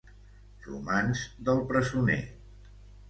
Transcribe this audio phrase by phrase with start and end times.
[0.67, 2.19] Romanç del presoner.